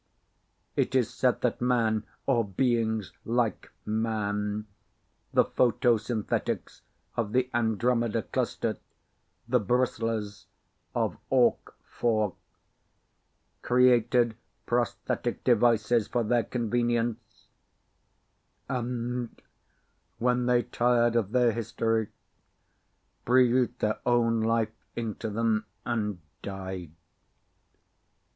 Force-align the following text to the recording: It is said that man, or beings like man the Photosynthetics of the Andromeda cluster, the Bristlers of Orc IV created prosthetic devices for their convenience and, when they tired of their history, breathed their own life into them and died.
It 0.75 0.95
is 0.95 1.13
said 1.13 1.41
that 1.41 1.61
man, 1.61 2.05
or 2.25 2.43
beings 2.43 3.13
like 3.23 3.71
man 3.85 4.65
the 5.31 5.45
Photosynthetics 5.45 6.81
of 7.15 7.33
the 7.33 7.51
Andromeda 7.53 8.23
cluster, 8.23 8.77
the 9.47 9.59
Bristlers 9.59 10.47
of 10.95 11.17
Orc 11.29 11.75
IV 12.03 12.31
created 13.61 14.35
prosthetic 14.65 15.43
devices 15.43 16.07
for 16.07 16.23
their 16.23 16.45
convenience 16.45 17.45
and, 18.67 19.39
when 20.17 20.47
they 20.47 20.63
tired 20.63 21.15
of 21.15 21.31
their 21.31 21.51
history, 21.51 22.07
breathed 23.23 23.77
their 23.77 23.99
own 24.07 24.41
life 24.41 24.73
into 24.95 25.29
them 25.29 25.67
and 25.85 26.19
died. 26.41 26.89